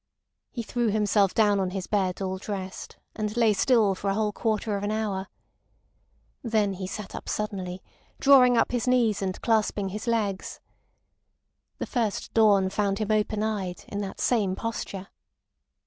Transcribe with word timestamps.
He 0.49 0.63
threw 0.63 0.87
himself 0.87 1.35
down 1.35 1.59
on 1.59 1.69
his 1.69 1.85
bed 1.85 2.23
all 2.23 2.39
dressed, 2.39 2.97
and 3.15 3.37
lay 3.37 3.53
still 3.53 3.93
for 3.93 4.09
a 4.09 4.15
whole 4.15 4.31
quarter 4.31 4.75
of 4.75 4.83
an 4.83 4.89
hour. 4.89 5.27
Then 6.41 6.73
he 6.73 6.87
sat 6.87 7.13
up 7.13 7.29
suddenly, 7.29 7.83
drawing 8.19 8.57
up 8.57 8.71
his 8.71 8.87
knees, 8.87 9.21
and 9.21 9.39
clasping 9.43 9.89
his 9.89 10.07
legs. 10.07 10.59
The 11.77 11.85
first 11.85 12.33
dawn 12.33 12.71
found 12.71 12.97
him 12.97 13.11
open 13.11 13.43
eyed, 13.43 13.83
in 13.89 14.01
that 14.01 14.19
same 14.19 14.55
posture. 14.55 15.09